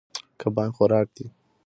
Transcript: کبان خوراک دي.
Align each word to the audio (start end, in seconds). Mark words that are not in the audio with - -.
کبان 0.39 0.69
خوراک 0.77 1.07
دي. 1.15 1.25